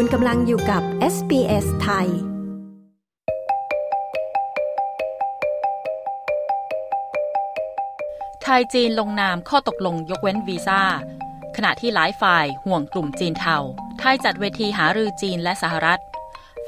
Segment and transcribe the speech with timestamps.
[0.00, 0.82] คุณกำลังอยู่กับ
[1.14, 2.08] SBS ไทย
[8.42, 10.82] ไทยจีนลงนามข้อตกลงยกเว้นวีซ่า
[11.56, 13.58] ขณะที่หลายฝ่ายห่วงกลุ่มจีนเทา
[13.98, 16.00] ไทยจัดเวทีหารือจีนและสหรัฐ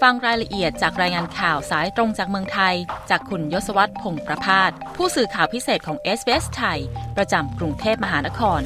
[0.00, 2.74] ฟังรายละเอียดจากรายงานข่าวสายตรงจากเมืองไทย
[3.10, 6.78] จากคุณยศวัตรพงศ์ประพาสผู้สื่อข่าวพิเศษของ s อ s ไทย
[7.16, 8.60] ประจำกรุงเทพมหานคร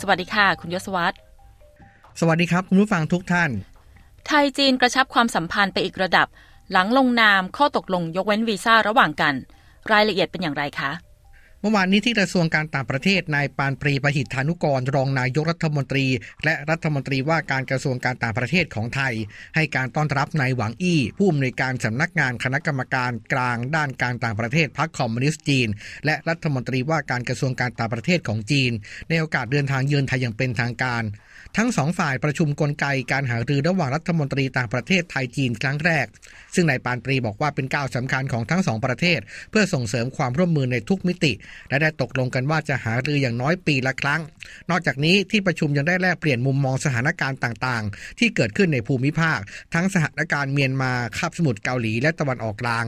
[0.00, 1.25] สวัสดีค่ะ คุณยศวัตร
[2.20, 3.50] สวัสดีครับ คุณผู้ฟังทุกท่าน
[4.26, 6.26] ไทยจีนกระชับความสัมพันธ์ไปอีกระดับ
[6.72, 9.34] หลังลงนามข้อตกลงยกเว้นวีซ่าระหว่างกัน
[9.92, 10.90] รายละเอียดเป็นอย่างไรคะ
[11.68, 16.06] มื่อวานนี้ที่กระทรวงการต่างประเทศนายปานปรีประหิทธานุกร รองนายกรัฐมนตรี
[16.44, 19.14] และรัฐมนตรีว่าการกระทรวงการต่างประเทศของไทย
[19.54, 25.68] ให้การต้อนรับนายหวังอี้ผู้อำนวยการสำนักงานคณะกรรมการกลางด้านการต่างประเทศพรรคคอมมิวนิสต์จีน
[26.06, 28.72] และรัฐมนตรีว่าการกระทรวงการต่างประเทศของจีน
[29.08, 31.02] ในโอกาสเดินทางเยือนไทยอย่างเป็นทางการ
[31.56, 36.06] ทั้งสองฝ่ายประชุมกลไกการหารือระหว่างรัฐมนตรีต่างประเทศไทยจีนครั้งแรก
[36.54, 39.20] ซึ่งนายปานปรีบอกว่าเป็นก้าวสำคัญของทั้งสองประเทศ
[39.50, 41.32] เพื่อส่งเสริมความร่วมมือในทุกมิติ
[41.68, 44.20] และได้ตกลงกันว่าจะหารืออย่างน้อยปีละครั้ง
[44.70, 49.38] นอกจากนี้ที่ประชุมยังได้แลกเปลี่ยนมุมมองสถานการณ์ต่างๆ ที่เกิดขึ้นในภูมิภาค
[49.74, 52.84] ทั้งสถานการณ์เมียนมาคาบสมุทรเกาหลีและตะวันออกกลาง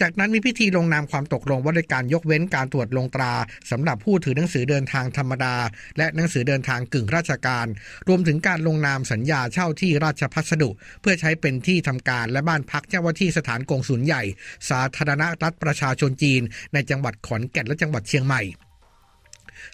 [0.00, 3.32] จากนั้นมีพิธีลงนามความตกลงว่าด้วยการยกเว้นการตรวจลงตรา
[3.70, 5.56] สำหรับผู้ถือหนังสือเดินทางธรรมดา
[5.98, 7.66] และหนังสือเดินทางกึ่งราชการ
[8.08, 14.22] รวมถึงการลงนามสัญญาเช่าที่ราชพัสดุ เพื่อใช้เป็นที่ทำการและบ้านพักเจ้าหน้าที่สถานกงสุลใหญ่
[14.70, 16.42] สาธารณรัฐประชาชนจีน
[16.74, 18.42] ในจังหวัดขอนแก่นและจังหวัดเชียงใหม่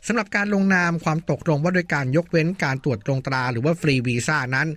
[0.06, 4.68] สำหรับการลงนามความตกลงว่าโดยการยกเว้นการตรวจตรงตราหรือว่าฟรีวีซ่านั้น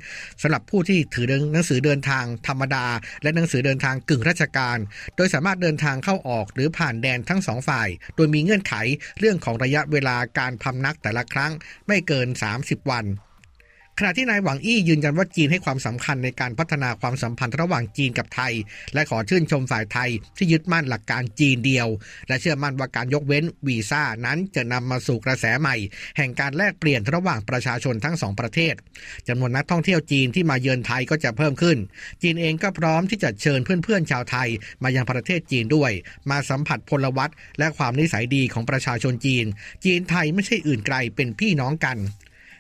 [0.42, 2.86] สำหรับผู้ที่ถือหนังสือเดินทางธรรมดา
[3.24, 4.78] และหนังสือเดินทางกึ่งราชการ
[5.16, 8.74] โดยสามารถเดินทางเข้าออกหรือผ่านแดนทั้งสองฝ่าย โดยมีเงื่อนไข
[9.20, 11.52] เรื่องของระยะเวลาการพำนักแต่ละครั้ง
[11.88, 12.28] ไม่เกิน
[12.60, 13.06] 30 วัน
[14.00, 18.54] ขณะที่นายหวังอี้ยืนยันว่าจีนให้ความสำคัญในการพัฒนาความสัมพันธ์ระหว่างจีนกับไทย
[18.94, 21.88] และขอชื่นชมฝ่ายไทยที่ยึดมั่นหลักการจีนเดียว
[22.28, 25.76] และเชื่อมั่นว่าการยกเว้นวีซ่านั้นจะนำมาสู่กระแสใหม่
[26.18, 28.74] แห่งการแลกเปลี่ยนระหว่างประชาชนทั้งสองประเทศ
[29.28, 31.78] จำนวนนักท่องเที่ยวจีนที่มาเยือนไทยก็จะเพิ่มขึ้น
[32.22, 34.50] จีนเองก็พร้อมที่จะเชิญเพื่อนๆชาวไทย
[34.84, 35.92] มายังประเทศจีนด้วย
[36.30, 37.30] มาสัมผัสพลวัต
[37.60, 39.46] และความนิสัยดีของประชาชนจีน
[39.86, 42.00] จีนไทยไม่ใช่อื่นไกลเป็นพี่น้องกัน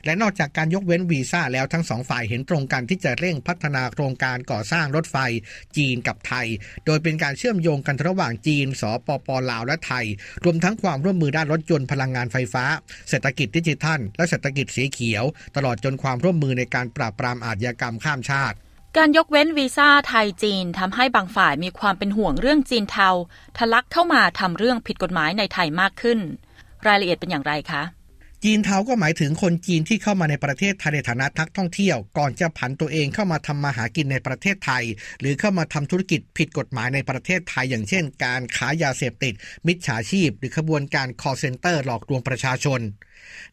[0.05, 5.17] และนอกจากการยกเว้นวีซ่าแล้วทั้งสองฝ่ายเห็นตรงกันที่จะเร่งพัฒนาโครงการก่อสร้างรถไฟ
[5.77, 6.47] จีนกับไทย
[6.85, 10.05] โดยเป็นการเชื่อมโยงกันระหว่างจีน สปปลาวและไทย
[10.43, 12.65] รวมทั้งความร่วมมือด้านรถยนต์พลังงานไฟฟ้า
[13.09, 15.23] เศรษฐกิจดิจิทัล และเศรษฐกิจสีเขียว
[15.55, 18.57] ตลอดจนความร่วมมือในการปราบปรามอาชญากรรมข้ามชาติ
[18.97, 23.09] การยกเว้นวีซ่าไทยจีนทำให้บางฝ่ายมีความเป็นห่วงเรื่องจีนเทา
[23.57, 26.19] ทะลักเข้ามาทำเรื่องผิดกฎหมายในไทยมากขึ้น
[26.87, 27.83] รายละเอียดเป็นอย่างไรคะ
[28.47, 34.83] จีนเทาก็หมายถึงคนจีนที่เข้ามาในประเทศไทยในฐานะนักท่องเที่ยว ก่อนจะผันตัวเองเข้ามาทำมาหากินในประเทศไทย
[35.19, 39.33] หรือเข้ามาทำธุรกิจผิดกฎหมายในประเทศไทย อย่างเช่น การขายยาเสพติด
[39.67, 42.79] มิจฉาชีพ หรือขบวนการคอเซ็นเตอร์หลอกลวงประชาชน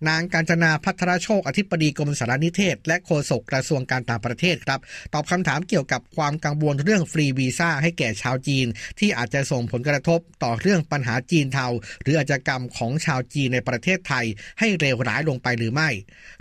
[0.09, 4.81] นางการจนาพัทรโชค อธิบดีกรมสารนิเทศ และโฆษกกระทรวงการต่างประเทศครับ
[5.15, 8.67] ตอบคำถามเกี่ยวกับความกังวลเรื่องฟรีวีซ่าให้แก่ชาวจีน
[8.99, 11.67] ที่อาจจะส่งผลกระทบต่อเรื่องปัญหาจีนเทา
[12.03, 14.27] หรืออาชญกรรมของชาวจีนในประเทศไทย
[14.59, 15.89] ให้เร็วร้ายลงไปหรือไม่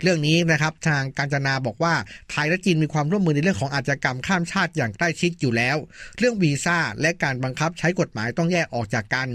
[0.02, 1.94] เรื่องนี้นะครับทางการจนาบอกว่า
[2.30, 5.76] ไทยและจีนมีความร่วมมือในเรื่องของอาชญากรรมข้ามชาติอย่างใกล้ชิดอยู่แล้ว
[6.18, 9.28] เรื่องวีซ่าและการบังคับใช้กฎหมายต้องแยกออกจากกัน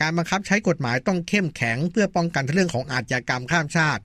[0.00, 4.02] การบังคับใช้กฎหมายต้องเข้มแข็งเพื่อป้องกันเรื่องของอาชญากรรมข้ามชาติ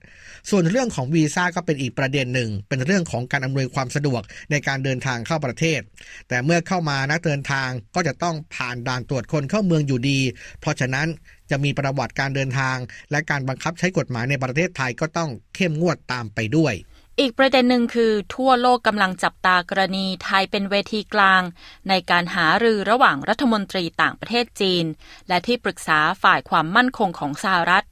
[0.50, 5.80] ส่วนเรื่องของวีซ่าก็เป็นอีกประเด็นหนึ่ง เป็นเรื่องของการอำนวยความสะดวกในการเดินทางเข้าประเทศ
[6.28, 10.20] แต่เมื่อเข้ามานักเดินทางก็จะต้องผ่านด่านตรวจคนเข้าเมืองอยู่ดี
[10.60, 11.08] เพราะฉะนั้น
[11.50, 12.76] จะมีประวัติการเดินทาง
[13.10, 16.74] และการบังคับใช้กฎหมายในประเทศไทยก็ต้องเข้มงวดตามไปด้วย
[17.20, 21.42] อีกประเด็นหนึ่งคือทั่วโลกกำลังจับตากรณีไทยเป็นเวทีกลาง
[21.88, 24.84] ในการหารือระหว่างรัฐมนตรีต่างประเทศจีน
[25.28, 27.86] และที่ปรึกษาฝ่ายความมั่นคงของสหรัฐ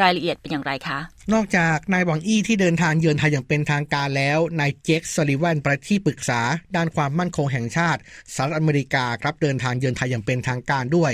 [0.00, 0.98] รายละเอียดเป็นอย่างไรคะ
[1.32, 6.40] นอกจากนายหวังอี้ที่เดินทางเยือนไทยอย่างเป็นทางการแล้ว นายเจคสลิวันประที่ปรึกษา
[6.76, 8.00] ด้านความมั่นคงแห่งชาติ
[8.34, 11.12] สหรัฐอเมริกาครับเดินทางเยือนไทยอย่างเป็นทางการด้วย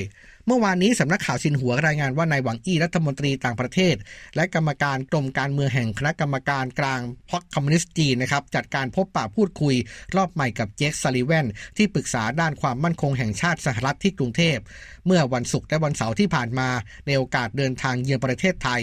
[0.51, 3.95] เมื่อวานนี้สำนักข่าวสินหัวรายงานว่านายหวังอี้รัฐมนตรีต่างประเทศ
[4.37, 7.01] และกรรมการกรมการเมืองแห่งคณะกรรมการกลาง
[7.31, 9.75] พรรคคอมมิวนิสต์จีนนะครับจัดการพบปะพูดคุย
[10.17, 11.47] รอบใหม่กับเจคซัลลิแวน
[11.77, 14.59] ที่ปรึกษาด้านความมั่นคงแห่งชาติสหรัฐที่กรุงเทพ
[15.07, 16.69] เมื่อวันศุกร์และวันเสาร์ที่ผ่านมา
[17.07, 18.83] ในโอกาสเดินทางเยือนประเทศไทย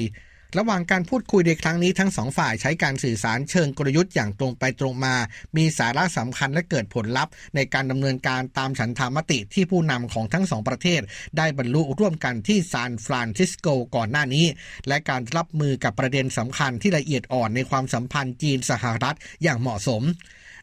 [0.58, 5.16] ระหว่างการพูดคุยในครั้งนี้ทั้งสองฝ่ายใช้การสื่อสารเชิงกลยุทธ์อย่างตรงไปตรงมา
[5.58, 11.02] มีสาระสำคัญและเกิดผลลัพธ์ ในการดำเนินการตามฉันทามติที่ผู้นำของทั้งสองประเทศ
[11.38, 14.46] ได้บรรลุร่วมกันที่ซานฟรานซิสโกก่อนหน้านี้
[14.88, 20.04] และการรับมือกับประเด็นสำคัญที่ละเอียดอ่อนในความสัมพันธ์จีนสหรัฐอย่างเหมาะสม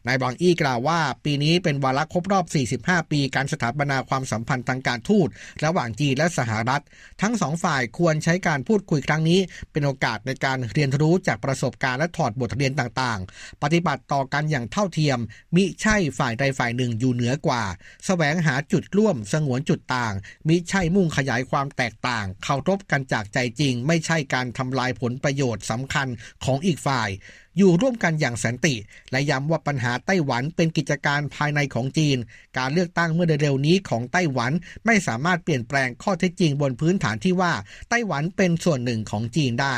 [0.07, 2.45] นายบางอี้กล่าวว่า ปีนี้เป็นวาระครบรอบ
[2.85, 5.27] 45 ปี การสถาปนาความสัมพันธ์ทางการทูต
[5.65, 6.83] ระหว่างจีนและสหรัฐ
[7.21, 9.39] ทั้งสองฝ่ายควรใช้การพูดคุยครั้งนี้
[9.71, 15.19] เป็นโอกาสในการเรียนรู้จากประสบการณ์และถอดบทเรียนต่างๆ ปฏิบัติต่อกันอย่างเท่าเทียม
[15.55, 20.13] มิใช่ฝ่ายใดฝ่ายหนึ่งอยู่เหนือกว่าสแสวงหาจุดร่วมสงวนจุดต่าง
[20.47, 26.07] มิใช่มุ่งขยายความแตกต่าง เคารพกันจากใจจริง ไม่ใช่การทำลายผลประโยชน์สำคัญ
[26.45, 27.09] ของอีกฝ่าย
[27.57, 28.75] อยู่ร่วมกันอย่างสันติ
[29.11, 32.17] และย้ำว่าปัญหาไต้หวันเป็นกิจการภายในของจีน
[32.57, 34.51] การเลือกตั้งเมื่อเร็วนี้ของไต้หวัน
[34.85, 37.53] ไม่สามารถเปลี่ยนแปลงข้อเท็จจริงบนพื้นฐานที่ว่า
[37.89, 39.75] ไต้หวันเป็นส่วนหนึ่งของจีนได้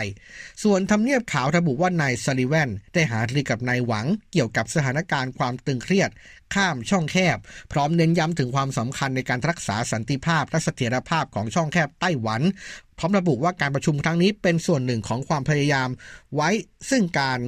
[0.63, 6.09] ส่วนทำเนียบขาวระบุว่านายซาลิเวนได้หารือกับนายหวังเกี่ยวกับสถานการณ์ความตึงเครียด
[6.55, 7.37] ข้ามช่องแคบ
[7.71, 12.41] พร้อมเน้นย้ำถึงความสำคัญในการรักษาสันติภาพและเสถียรภาพของช่องแคบไต้หวัน
[12.97, 15.89] พร้อมระบุว่าการประชุมครั้งนี้เป็นส่วนหนึ่งของความพยายาม
[16.35, 16.49] ไว้
[16.89, 17.39] ซึ่งการ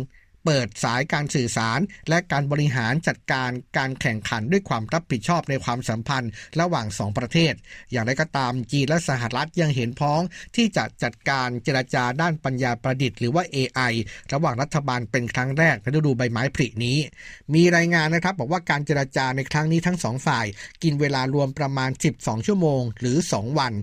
[0.49, 1.79] เปิดสายการสื่อสาร
[2.09, 7.53] และการบริหารจัดการการแข่งขันด้วยความรับผิดชอบในความสัมพันธ์ระหว่างสองประเทศ
[7.91, 10.21] อย่างไรก็ตามจีนและสหรัฐยังเห็นพ้อง
[10.55, 13.93] ที่จะจัดการเจรจาด้านปัญญาประดิษฐ์หรือว่า AI
[14.33, 16.97] ระหว่างรัฐบาลเป็นครั้งแรกในฤดูใบไม้ผลินี้
[17.53, 20.45] มีรายงานนะครับบอกว่าการเจรจาในครั้งนี้ทั้งสองฝ่าย
[20.83, 21.89] กินเวลารวมประมาณ
[22.19, 23.73] 12 ชั่วโมง หรือ 2 วัน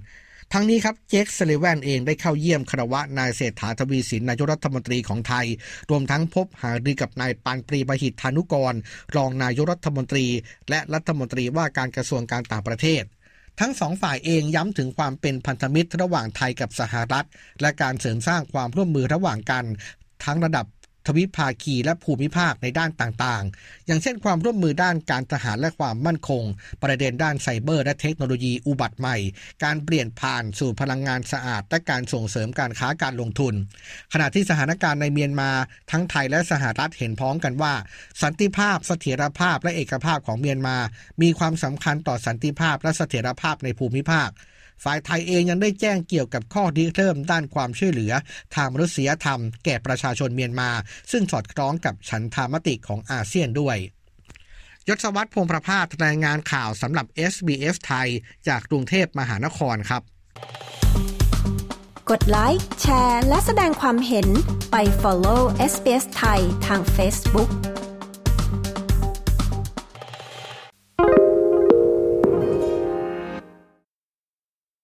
[0.52, 5.46] ทั้งนี้ครับเจคสเลแวนเองได้เข้าเยี่ยมคารวะนายเศรษฐาทวีสินนายกรัฐมนตรีของไทย
[5.90, 8.74] รวมทั้งพบหารือกับนายปานปรีบหิตธานุกร
[9.16, 10.26] รองนายกรัฐมนตรี
[10.70, 13.02] และรัฐมนตรีว่าการกระทรวงการต่างประเทศ
[13.60, 17.26] ทั้งสองฝ่ายเองย้ำถึงความเป็นพันธมิตรระหว่างไทยกับสหรัฐ
[17.60, 19.64] และการเสริมสร้างความร่วมมือระหว่างกัน
[20.24, 20.66] ทั้งระดับ
[21.06, 26.42] ทวิภาคีและภูมิภาคในด้านต่างๆ อย่างเช่นความร่วมมือด้านการทหารและความมั่นคง
[26.82, 29.16] ประเด็นด้านไซเบอร์และเทคโนโลยีอุบัติใหม่
[29.64, 33.54] การเปลี่ยนผ่านสู่พลังงานสะอาด และการส่งเสริมการค้าการลงทุน
[34.12, 35.50] ขณะที่สถานการณ์ในเมียนมา
[35.90, 37.74] ทั้งไทยและสหรัฐเห็นพ้องกันว่า
[38.22, 40.76] สันติภาพ เสถียรภาพและเอกภาพของเมียนมา
[41.22, 44.30] มีความสำคัญต่อสันติภาพและเสถียรภาพในภูมิภาค
[44.84, 48.12] ฝ่ายไทยเองยังได้แจ้งเกี่ยวกับข้อดีเริ่มด้านความช่วยเหลือ
[48.54, 50.70] ทางมนุษยธรรมแก่ประชาชนเมียนมา
[51.10, 53.76] ซึ่งสอดคล้องกับฉันทามติของอาเซียนด้วย
[54.88, 58.08] ยศวัตรพงประภาสรายงานข่าวสำหรับ SBS ไทย
[58.48, 60.02] จากกรุงเทพมหานครครับ
[62.10, 64.28] กดไลค์แชร์ และแสดงความเห็น
[64.70, 65.40] ไป follow
[65.72, 67.73] SBS ไทยทาง Facebook